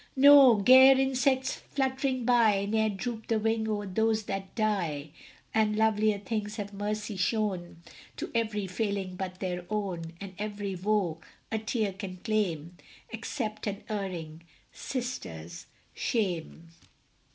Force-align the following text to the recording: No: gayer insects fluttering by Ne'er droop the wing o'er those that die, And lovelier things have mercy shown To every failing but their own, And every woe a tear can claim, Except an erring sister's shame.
No: 0.15 0.55
gayer 0.55 0.97
insects 0.97 1.53
fluttering 1.57 2.25
by 2.25 2.65
Ne'er 2.65 2.89
droop 2.89 3.27
the 3.27 3.37
wing 3.37 3.67
o'er 3.69 3.85
those 3.85 4.23
that 4.23 4.55
die, 4.55 5.11
And 5.53 5.75
lovelier 5.75 6.17
things 6.17 6.55
have 6.55 6.73
mercy 6.73 7.15
shown 7.15 7.83
To 8.17 8.31
every 8.33 8.65
failing 8.65 9.15
but 9.15 9.39
their 9.39 9.63
own, 9.69 10.13
And 10.19 10.33
every 10.39 10.73
woe 10.73 11.21
a 11.51 11.59
tear 11.59 11.93
can 11.93 12.17
claim, 12.17 12.77
Except 13.11 13.67
an 13.67 13.83
erring 13.89 14.41
sister's 14.73 15.67
shame. 15.93 16.69